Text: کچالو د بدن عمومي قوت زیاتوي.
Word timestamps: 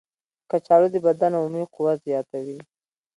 کچالو 0.49 0.87
د 0.91 0.95
بدن 1.05 1.31
عمومي 1.37 1.63
قوت 1.73 1.97
زیاتوي. 2.07 2.57